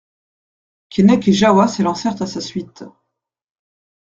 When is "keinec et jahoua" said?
0.89-1.67